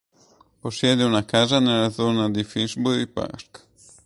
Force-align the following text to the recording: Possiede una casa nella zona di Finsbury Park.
Possiede 0.61 1.03
una 1.05 1.25
casa 1.27 1.59
nella 1.59 1.91
zona 1.91 2.27
di 2.27 2.43
Finsbury 2.43 3.05
Park. 3.05 3.67